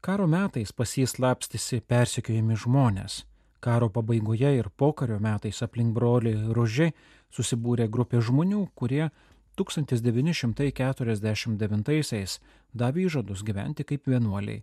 [0.00, 3.24] Karo metais pas jį slapstėsi persekiojami žmonės.
[3.60, 6.92] Karo pabaigoje ir pokario metais aplink brolį Rožė
[7.34, 9.10] susibūrė grupė žmonių, kurie
[9.58, 12.40] 1949-aisiais
[12.72, 14.62] davė įžadus gyventi kaip vienuoliai.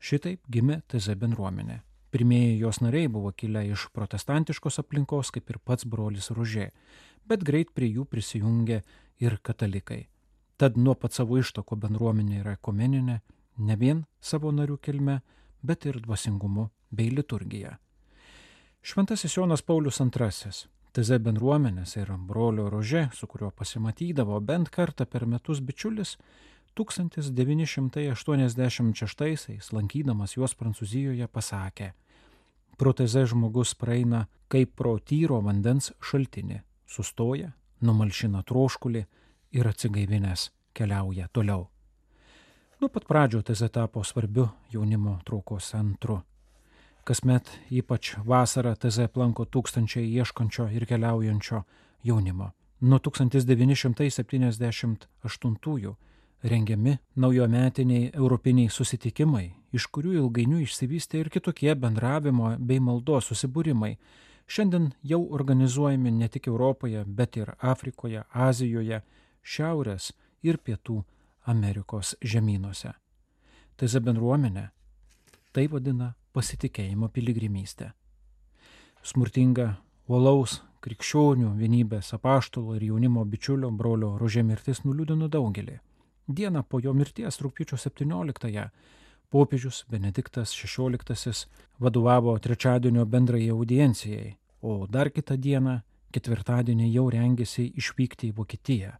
[0.00, 1.89] Šitaip gimė TZ bendruomenė.
[2.10, 6.70] Pirmieji jos nariai buvo kilę iš protestantiškos aplinkos, kaip ir pats brolis Rožė,
[7.26, 8.80] bet greit prie jų prisijungė
[9.22, 10.08] ir katalikai.
[10.58, 13.20] Tad nuo pat savo ištoko bendruomenė yra komeninė
[13.58, 15.20] ne vien savo narių kilme,
[15.62, 17.76] bet ir dvasingumu bei liturgija.
[18.82, 20.52] Šventasis Jonas Paulius II,
[20.90, 26.16] TZ bendruomenės ir brolio Rožė, su kuriuo pasimatydavo bent kartą per metus bičiulis,
[26.80, 31.92] 1986-aisiais, lankydamas juos Prancūzijoje, pasakė,
[32.80, 37.52] proteze žmogus praeina kaip pro tyro vandens šaltinį, sustoja,
[37.84, 39.04] numalšina troškulį
[39.52, 41.68] ir atsigaivinęs keliauja toliau.
[42.80, 46.20] Nuo pat pradžio teze tapo svarbiu jaunimo traukos centru.
[47.04, 51.64] Kasmet, ypač vasarą, teze aplanko tūkstančiai ieškančio ir keliaujančio
[52.08, 52.56] jaunimo.
[52.80, 55.94] Nuo 1978
[56.42, 63.96] rengiami naujometiniai europiniai susitikimai, iš kurių ilgainiui išsivystė ir kitokie bendravimo bei maldos susibūrimai.
[64.50, 69.02] Šiandien jau organizuojami ne tik Europoje, bet ir Afrikoje, Azijoje,
[69.42, 70.10] Šiaurės
[70.42, 71.02] ir Pietų
[71.46, 72.92] Amerikos žemynuose.
[73.76, 74.70] Taiza bendruomenė
[75.52, 77.92] tai vadina pasitikėjimo piligrimystė.
[79.02, 79.76] Smurtinga
[80.10, 85.78] uolaus krikščionių vienybės apaštalo ir jaunimo bičiulio brolio Rožė mirtis nuliūdino daugelį.
[86.28, 88.68] Dieną po jo mirties, rūpiučio 17-ąją,
[89.30, 91.32] popiežius Benediktas XVI
[91.78, 95.80] vadovavo trečiadienio bendrai audiencijai, o dar kitą dieną,
[96.12, 98.92] ketvirtadienį jau rengėsi išvykti į Vokietiją,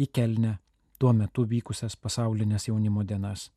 [0.00, 0.58] į Kelnę,
[0.98, 3.50] tuo metu vykusias pasaulinės jaunimo dienas.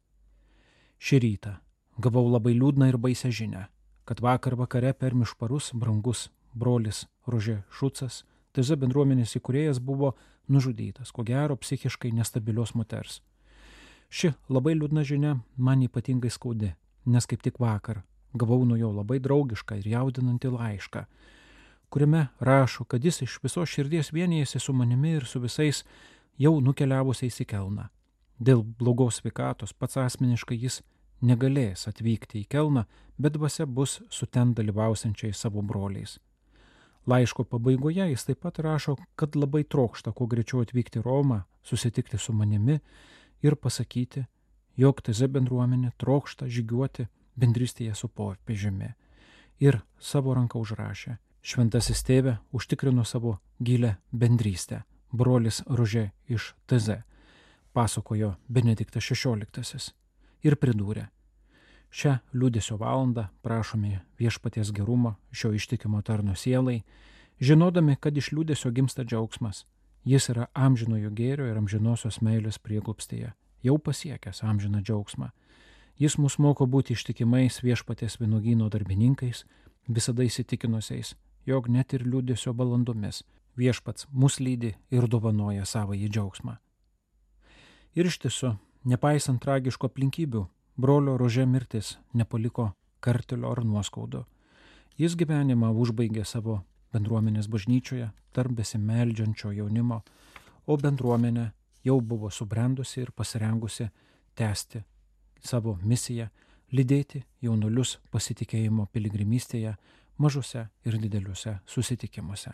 [0.99, 1.53] Šį rytą
[1.97, 3.67] gavau labai liūdną ir baisę žinę,
[4.05, 8.23] kad vakar vakare per mišparus brangus brolis Rožė Šucas,
[8.57, 10.15] TZ bendruomenės įkūrėjas buvo
[10.49, 13.21] nužudytas, ko gero psichiškai nestabilios moters.
[14.09, 16.73] Ši labai liūdna žinia man ypatingai skaudi,
[17.05, 18.01] nes kaip tik vakar
[18.33, 21.03] gavau nuo jo labai draugišką ir jaudinantį laišką,
[21.93, 25.83] kuriame rašo, kad jis iš visos širdies vienijasi su manimi ir su visais
[26.37, 27.87] jau nukeliavusiais į Kelną.
[28.39, 30.81] Dėl blogos sveikatos pats asmeniškai jis
[31.21, 32.85] negalės atvykti į Kelną,
[33.17, 36.19] bet dvasia bus su ten dalyvausiančiais savo broliais.
[37.07, 42.19] Laiško pabaigoje jis taip pat rašo, kad labai trokšta kuo greičiau atvykti į Romą, susitikti
[42.19, 42.79] su manimi
[43.41, 44.25] ir pasakyti,
[44.75, 47.07] jog TZ bendruomenė trokšta žygiuoti
[47.39, 48.91] bendrystėje su popiežiumi.
[49.63, 51.17] Ir savo ranką užrašė.
[51.47, 54.83] Šventasis tėvė užtikrino savo gilę bendrystę.
[55.11, 56.99] Brolis Rožė iš TZ,
[57.73, 59.93] pasakojo Benediktas XVI.
[60.43, 61.07] Ir pridūrė,
[61.89, 66.83] Šią liūdėsio valandą prašome viešpaties gerumo šio ištikimo tarno sielai,
[67.39, 69.65] žinodami, kad iš liūdėsio gimsta džiaugsmas.
[70.07, 75.31] Jis yra amžinojo gėrio ir amžinosios meilės prieglupstėje, jau pasiekęs amžiną džiaugsmą.
[75.97, 79.45] Jis mus moko būti ištikimais viešpatės vienogyno darbininkais,
[79.87, 83.23] visada įsitikinusiais, jog net ir liūdėsio valandomis
[83.57, 86.57] viešpats mus lydi ir dovanoja savo į džiaugsmą.
[87.97, 88.53] Ir iš tiesų,
[88.85, 90.45] nepaisant tragiško aplinkybių,
[90.77, 92.71] brolio rožė mirtis nepaliko
[93.01, 94.23] kartelio ar nuoskaudų.
[94.97, 96.61] Jis gyvenimą užbaigė savo
[96.93, 100.01] bendruomenės bažnyčioje tarp besimeldžiančio jaunimo,
[100.67, 101.51] o bendruomenė
[101.85, 103.89] jau buvo subrendusi ir pasirengusi
[104.37, 104.83] tęsti
[105.43, 106.29] savo misiją
[106.73, 109.75] lydėti jaunulius pasitikėjimo piligrimystėje
[110.17, 112.51] mažose ir dideliuose susitikimuose.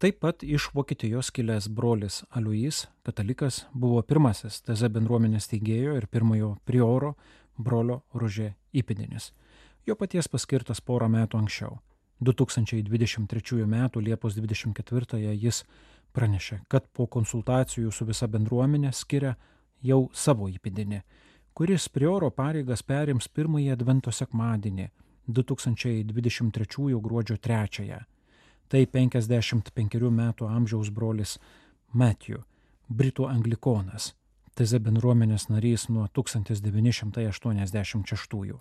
[0.00, 6.54] Taip pat iš Vokietijos kilęs brolis Aluis, katalikas, buvo pirmasis TZ bendruomenės teigėjo ir pirmojo
[6.64, 7.14] prioro
[7.58, 9.30] brolio Rožė įpėdinis.
[9.86, 11.78] Jo paties paskirtas porą metų anksčiau.
[12.24, 13.76] 2023 m.
[14.00, 15.64] Liepos 24 jis
[16.16, 19.36] pranešė, kad po konsultacijų su visa bendruomenė skiria
[19.84, 21.02] jau savo įpėdinį
[21.60, 24.86] kuris prioro pareigas perims pirmąjį Advento sekmadienį
[25.28, 27.98] 2023 gruodžio 3.
[28.70, 31.42] Tai 55 metų amžiaus brolis
[31.90, 32.46] Matthew,
[32.86, 34.14] Britų anglikonas,
[34.54, 38.54] TZ bendruomenės narys nuo 1986.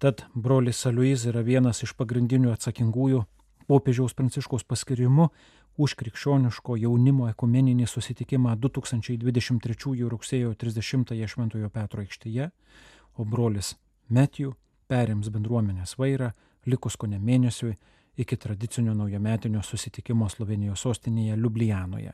[0.00, 3.22] Tad brolis Saluiz yra vienas iš pagrindinių atsakingųjų
[3.70, 5.30] popiežiaus pranciškaus paskirimu
[5.78, 12.50] už krikščioniško jaunimo ekumeninį susitikimą 2023 rugsėjo 30-ąją Šventojo Petro aikštėje,
[13.14, 13.78] o brolis
[14.10, 14.58] Metijų
[14.90, 16.34] perims bendruomenės vairą
[16.66, 17.78] likus ko ne mėnesiui
[18.20, 22.12] iki tradicinio naujametinio susitikimo Slovenijos sostinėje Liublianoje.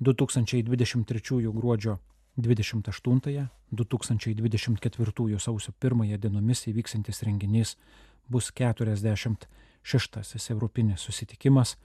[0.00, 1.98] 2023 gruodžio
[2.38, 7.76] 28-2024 sausio 1 dienomis įvyksantis renginys
[8.30, 11.76] bus 46 europinis susitikimas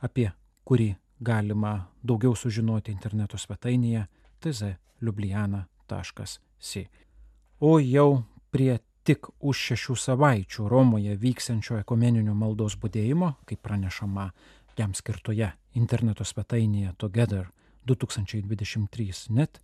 [0.00, 0.30] apie
[0.64, 4.06] kurį galima daugiau sužinoti interneto svetainėje
[4.40, 6.88] tzliubliana.si.
[7.60, 14.30] O jau prie tik už šešių savaičių Romoje vyksiančio ekumeninio maldos būdėjimo, kaip pranešama
[14.78, 17.46] jam skirtoje interneto svetainėje Together
[17.86, 19.60] 2023 net,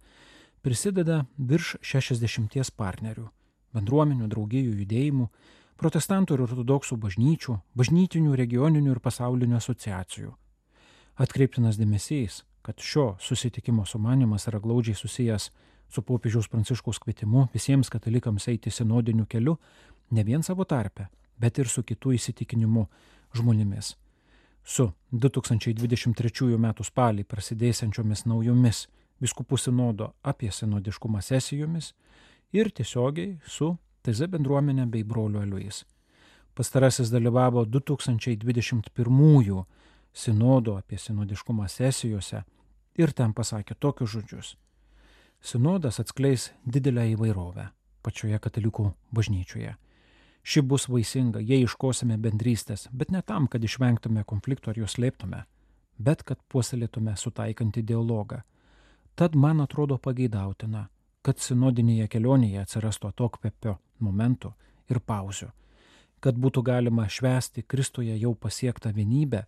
[0.63, 3.27] prisideda virš 60 partnerių-
[3.75, 5.29] bendruomenių, draugijų, judėjimų,
[5.77, 10.33] protestantų ir ortodoksų bažnyčių, bažnytinių, regioninių ir pasaulinių asociacijų.
[11.19, 15.51] Atkreiptinas dėmesys, kad šio susitikimo sumanimas yra glaudžiai susijęs
[15.93, 19.59] su popiežiaus pranciškaus kvietimu visiems katalikams eiti sinodiniu keliu
[20.11, 21.07] ne vien savo tarpe,
[21.39, 22.87] bet ir su kitų įsitikinimu
[23.37, 23.97] žmonėmis.
[24.65, 26.73] Su 2023 m.
[26.81, 28.87] spalį prasidėsiančiomis naujomis
[29.23, 31.93] viskupų sinodo apie sinodiškumą sesijomis
[32.53, 35.85] ir tiesiogiai su TZ bendruomenė bei broliu Aliujais.
[36.55, 39.65] Pastarasis dalyvavo 2021
[40.13, 42.43] sinodo apie sinodiškumą sesijose
[42.99, 44.57] ir ten pasakė tokius žodžius.
[45.43, 47.65] Sinodas atskleis didelę įvairovę
[48.07, 49.73] pačioje katalikų bažnyčioje.
[50.43, 55.45] Ši bus vaisinga, jei iškosime bendrystės, bet ne tam, kad išvengtume konflikto ar juos slėptume,
[55.99, 58.43] bet kad puoselėtume sutaikantį dialogą.
[59.19, 60.89] Tad man atrodo pageidautina,
[61.23, 64.55] kad sinodinėje kelionėje atsirastų atokvėpio momentų
[64.91, 65.51] ir pauzių,
[66.23, 69.45] kad būtų galima švęsti Kristuje jau pasiektą vienybę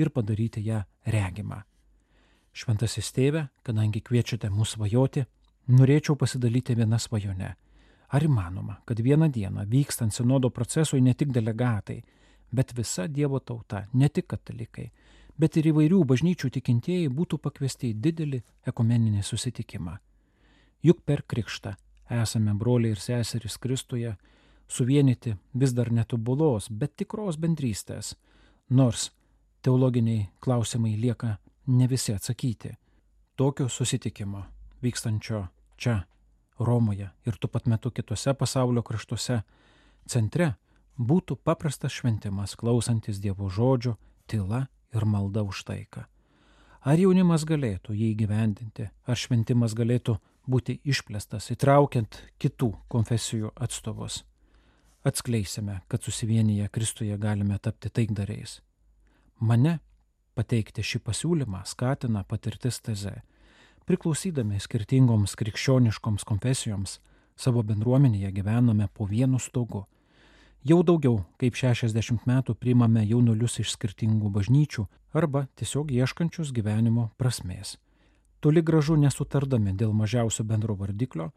[0.00, 1.62] ir padaryti ją regimą.
[2.54, 5.24] Šventasis tėve, kadangi kviečiate mus svajoti,
[5.68, 7.54] norėčiau pasidalyti vieną svajonę.
[8.08, 12.02] Ar įmanoma, kad vieną dieną vykstant sinodo procesui ne tik delegatai,
[12.52, 14.90] bet visa Dievo tauta, ne tik katalikai,
[15.38, 19.96] bet ir įvairių bažnyčių tikintieji būtų pakviesti į didelį ekumeninį susitikimą.
[20.84, 21.74] Juk per krikštą
[22.22, 24.14] esame broliai ir seserys Kristuje,
[24.68, 28.14] suvienyti vis dar netobulos, bet tikros bendrystės,
[28.70, 29.10] nors
[29.64, 32.76] teologiniai klausimai lieka ne visi atsakyti.
[33.34, 34.44] Tokio susitikimo
[34.84, 36.02] vykstančio čia,
[36.58, 39.40] Romoje ir tuo pat metu kitose pasaulio kraštuose
[40.06, 40.52] centre
[40.98, 43.96] būtų paprastas šventimas klausantis Dievo žodžio,
[44.30, 46.04] tyla ir malda už taiką.
[46.84, 54.22] Ar jaunimas galėtų jį įgyvendinti, ar šventimas galėtų būti išplėstas, įtraukiant kitų konfesijų atstovus.
[55.04, 58.60] Atskleisime, kad susivienyje Kristuje galime tapti taikdariais.
[59.40, 59.78] Mane
[60.36, 63.22] pateikti šį pasiūlymą skatina patirtis teze.
[63.84, 66.98] Priklausydami skirtingoms krikščioniškoms konfesijoms,
[67.36, 69.84] savo bendruomenėje gyvename po vienu stogu.
[70.64, 77.76] Jau daugiau kaip 60 metų priimame jaunulius iš skirtingų bažnyčių arba tiesiog ieškančius gyvenimo prasmės
[78.44, 81.30] toli gražu nesutardami dėl mažiausio bendro vardiklio,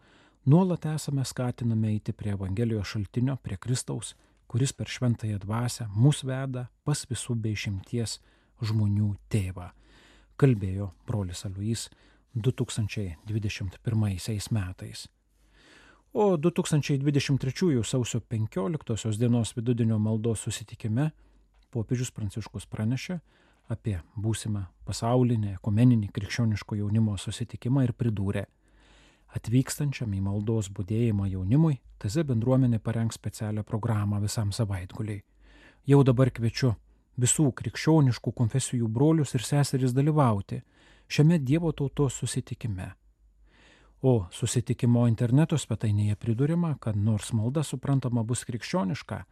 [0.51, 4.09] nuolat esame skatinami eiti prie Evangelijos šaltinio, prie Kristaus,
[4.51, 8.17] kuris per šventąją dvasę mus veda pas visų bei šimties
[8.59, 9.69] žmonių tėvą,
[10.35, 11.85] kalbėjo brolis Aluis
[12.35, 15.07] 2021 metais.
[16.13, 21.11] O 2023 sausio 15 dienos vidudienio maldos susitikime
[21.71, 23.19] popiežius Pranciškus pranešė
[23.73, 28.45] apie būsimą pasaulinį ekumeninį krikščioniško jaunimo susitikimą ir pridūrė,
[29.35, 35.23] atvykstančiam į maldos būdėjimą jaunimui TZ bendruomenė parengs specialią programą visam savaitguliai.
[35.87, 36.73] Jau dabar kviečiu
[37.19, 40.61] visų krikščioniškų konfesijų brolius ir seseris dalyvauti
[41.07, 42.91] šiame Dievo tautos susitikime.
[44.01, 49.23] O susitikimo interneto svetainėje pridurima, kad nors malda suprantama bus krikščioniška,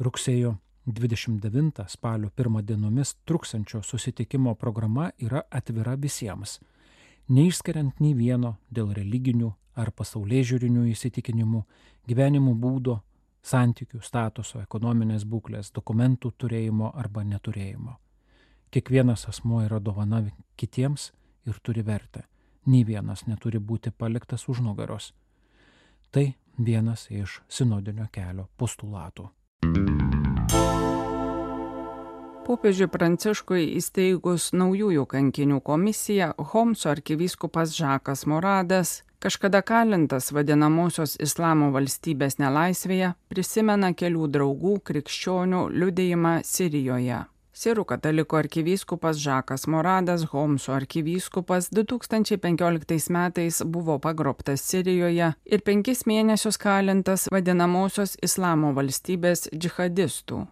[0.00, 0.54] rugsėjo
[0.86, 6.58] 29 spalio 1 dienomis truksančio susitikimo programa yra atvira visiems,
[7.28, 11.62] neišskiriant nei vieno dėl religinių ar pasaulyje žiūrinių įsitikinimų,
[12.08, 12.98] gyvenimo būdo,
[13.44, 17.98] santykių, statuso, ekonominės būklės, dokumentų turėjimo arba neturėjimo.
[18.70, 20.22] Kiekvienas asmo yra dovana
[20.60, 21.12] kitiems
[21.48, 22.26] ir turi vertę.
[22.68, 25.14] Nei vienas neturi būti paliktas už nugaros.
[26.12, 29.30] Tai vienas iš sinodinio kelio postulatų.
[32.44, 42.36] Popiežiui Pranciškui įsteigus naujųjų kankinių komisiją, Homso arkivyskupas Žakas Moradas, kažkada kalintas vadinamosios Islamo valstybės
[42.40, 47.24] nelaisvėje, prisimena kelių draugų krikščionių liudėjimą Sirijoje.
[47.58, 56.60] Sirų kataliko arkivyskupas Žakas Moradas, Homso arkivyskupas 2015 metais buvo pagrobtas Sirijoje ir penkis mėnesius
[56.62, 60.44] kalintas vadinamosios Islamo valstybės džihadistų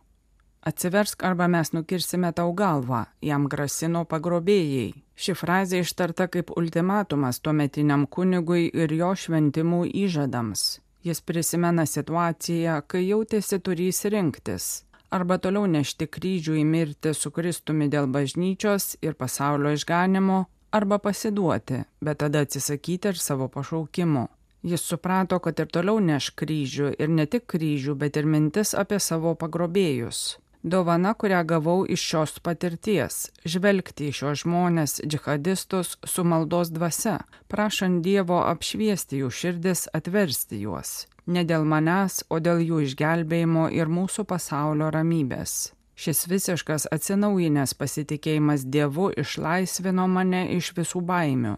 [0.66, 4.88] atsiversk arba mes nukirsime tau galvą, jam grasino pagrobėjai.
[5.14, 10.66] Ši frazė ištarta kaip ultimatumas tuometiniam kunigui ir jo šventimų įžadams.
[11.06, 14.85] Jis prisimena situaciją, kai jautėsi turys rinktis
[15.16, 20.44] arba toliau nešti kryžių į mirtį su Kristumi dėl bažnyčios ir pasaulio išganimo,
[20.76, 24.28] arba pasiduoti, bet tada atsisakyti ir savo pašaukimo.
[24.66, 28.98] Jis suprato, kad ir toliau neš kryžių ir ne tik kryžių, bet ir mintis apie
[29.00, 30.26] savo pagrobėjus
[30.66, 37.18] dovana, kurią gavau iš šios patirties- žvelgti į šios žmonės, džihadistus, su maldos dvasia,
[37.48, 41.06] prašant Dievo apšviesti jų širdis, atversti juos.
[41.26, 45.72] Ne dėl manęs, o dėl jų išgelbėjimo ir mūsų pasaulio ramybės.
[45.96, 51.56] Šis visiškas atsinaujinęs pasitikėjimas Dievu išlaisvino mane iš visų baimių.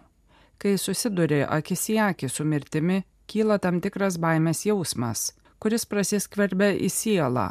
[0.59, 6.89] Kai susiduri akis į akį su mirtimi, kyla tam tikras baimės jausmas, kuris prasiskverbia į
[6.91, 7.49] sielą,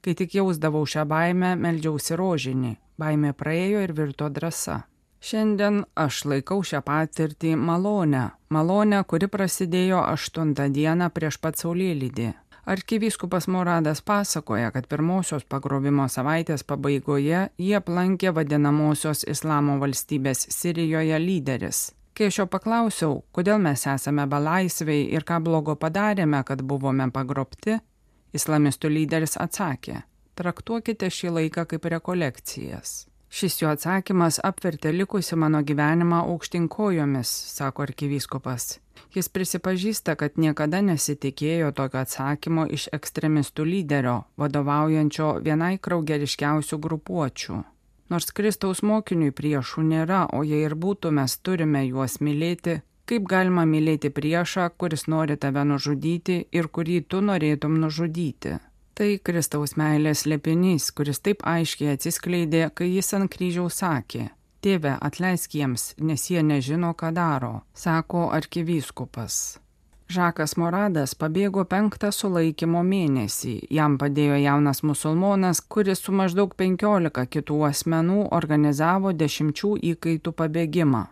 [0.00, 4.78] Kai tik jausdavau šią baimę, meldžiausi rožinį, baimė praėjo ir virto drąsa.
[5.20, 12.30] Šiandien aš laikau šią patirtį malonę, malonę, kuri prasidėjo aštuntą dieną prieš pat saulėlydį.
[12.70, 21.82] Arkivyskupas Moradas pasakoja, kad pirmosios pagrobimo savaitės pabaigoje jie aplankė vadinamosios Islamo valstybės Sirijoje lyderis.
[22.16, 27.76] Kai aš jo paklausiau, kodėl mes esame belaisviai ir ką blogo padarėme, kad buvome pagrobti,
[28.32, 30.02] Islamistų lyderis atsakė,
[30.38, 33.10] traktuokite šį laiką kaip rekolekcijas.
[33.30, 38.80] Šis jo atsakymas apvertė likusi mano gyvenimą aukštinkojomis, sako arkivyskupas.
[39.14, 47.62] Jis prisipažįsta, kad niekada nesitikėjo tokio atsakymo iš ekstremistų lyderio, vadovaujančio vienai kraugeriškiausių grupuočių.
[48.10, 53.64] Nors Kristaus mokiniui priešų nėra, o jei ir būtų, mes turime juos mylėti, Kaip galima
[53.66, 58.52] mylėti priešą, kuris nori tave nužudyti ir kurį tu norėtum nužudyti?
[58.94, 64.28] Tai Kristaus meilės lepinys, kuris taip aiškiai atsiskleidė, kai jis ant kryžiaus sakė,
[64.60, 69.56] Tėve, atleisk jiems, nes jie nežino, ką daro, sako arkivyskupas.
[70.10, 73.54] Žakas Moradas pabėgo penktą sulaikymo mėnesį.
[73.72, 81.04] Jam padėjo jaunas musulmonas, kuris su maždaug penkiolika kitų asmenų organizavo dešimčių įkaitų pabėgimą.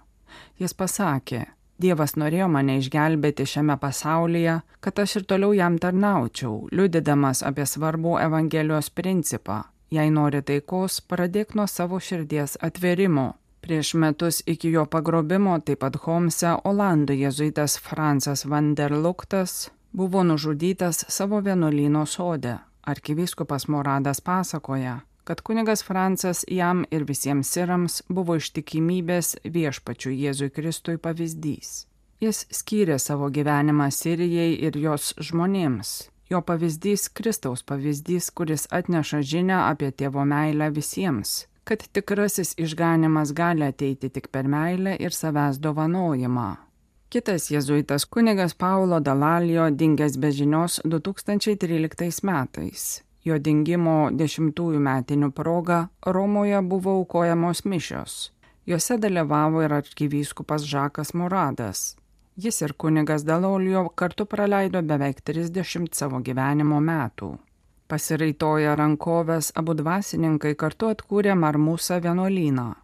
[0.60, 1.44] Jis pasakė,
[1.78, 8.16] Dievas norėjo mane išgelbėti šiame pasaulyje, kad aš ir toliau jam tarnaučiau, liudydamas apie svarbų
[8.24, 9.62] Evangelijos principą.
[9.94, 13.30] Jei nori taikos, pradėk nuo savo širdies atverimo.
[13.62, 20.22] Prieš metus iki jo pagrobimo, taip pat Homse, Olandų jėzuitas Francas van der Luktas buvo
[20.24, 22.58] nužudytas savo vienuolyno sode.
[22.82, 30.94] Arkivyskupas Moradas pasakoja, kad kunigas Francas jam ir visiems sirams buvo ištikimybės viešpačių Jėzui Kristui
[30.96, 31.72] pavyzdys.
[32.24, 35.90] Jis skyrė savo gyvenimą Sirijai ir jos žmonėms.
[36.32, 41.34] Jo pavyzdys Kristaus pavyzdys, kuris atneša žinę apie tėvo meilę visiems,
[41.68, 46.46] kad tikrasis išganimas gali ateiti tik per meilę ir savęs dovanojimą.
[47.12, 52.88] Kitas jėzuitas kunigas Paulo Dalalio dingęs be žinios 2013 metais.
[53.28, 58.32] Jo dingimo dešimtųjų metinių proga Romoje buvo aukojamos mišios.
[58.68, 61.78] Juose dalyvavo ir arkivyskupas Žakas Muradas.
[62.36, 67.38] Jis ir kunigas Dalolio kartu praleido beveik 30 savo gyvenimo metų.
[67.88, 72.74] Pasiraitoję rankovės, abu dvasininkai kartu atkūrė Marmusą vienuolyną.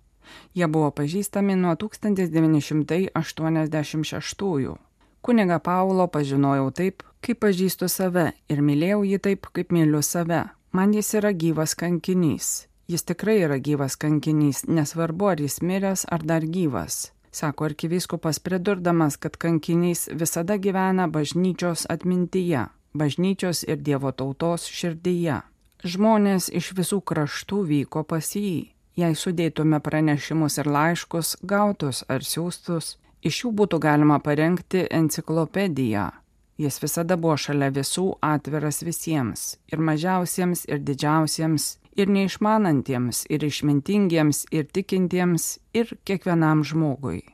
[0.57, 4.77] Jie buvo pažįstami nuo 1986-ųjų.
[5.25, 10.45] Kuniga Paulo pažinojau taip, kaip pažįstu save ir mylėjau jį taip, kaip myliu save.
[10.77, 12.67] Man jis yra gyvas kankinys.
[12.91, 17.15] Jis tikrai yra gyvas kankinys, nesvarbu ar jis miręs ar dar gyvas.
[17.35, 25.41] Sako arkivyskupas pridurdamas, kad kankinys visada gyvena bažnyčios atmintyje, bažnyčios ir Dievo tautos širdyje.
[25.85, 28.71] Žmonės iš visų kraštų vyko pas jį.
[28.95, 32.95] Jei sudėtume pranešimus ir laiškus, gautus ar siūstus,
[33.27, 36.11] iš jų būtų galima parengti enciklopediją.
[36.59, 41.65] Jis visada buvo šalia visų atviras visiems, ir mažiausiems, ir didžiausiems,
[41.99, 47.25] ir neišmanantiems, ir išmintingiems, ir tikintiems, ir kiekvienam žmogui.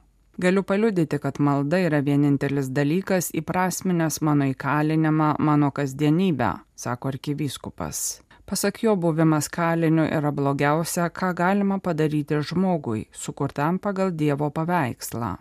[0.40, 8.22] Galiu paliudyti, kad malda yra vienintelis dalykas įprasminęs mano įkalinimą, mano kasdienybę, sako arkivyskupas.
[8.48, 15.36] Pasak jo buvimas kaliniu yra blogiausia, ką galima padaryti žmogui, sukurtam pagal Dievo paveikslą.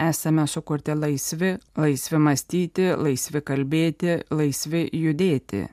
[0.00, 5.66] Esame sukurti laisvi, laisvi mąstyti, laisvi kalbėti, laisvi judėti.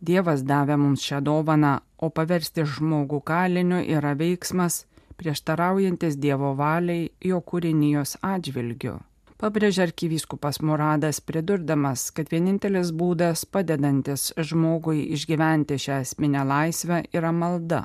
[0.00, 4.86] Dievas davė mums šią dovaną, o paversti žmogų kaliniu yra veiksmas
[5.20, 8.96] prieštaraujantis Dievo valiai jo kūrinijos atžvilgiu
[9.40, 17.84] pabrėžė arkivyskupas Muradas, pridurdamas, kad vienintelis būdas padedantis žmogui išgyventi šią esminę laisvę yra malda,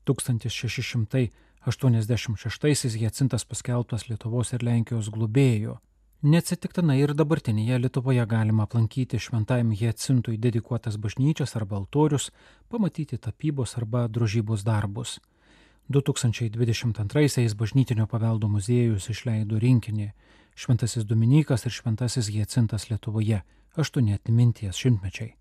[0.09, 5.77] 1686 Jacintas paskelbtas Lietuvos ir Lenkijos globėjo.
[6.21, 12.27] Neatsitiktinai ir dabartinėje Lietuvoje galima aplankyti šventajam Jacintui dedikuotas bažnyčias arba altorius,
[12.69, 15.15] pamatyti tapybos arba drožybos darbus.
[15.89, 20.11] 2022-aisiais bažnytinio paveldo muziejus išleido rinkinį
[20.53, 23.41] Šventasis Dominikas ir Šventasis Jacintas Lietuvoje
[23.73, 25.40] aštuoni atminties šimtmečiai.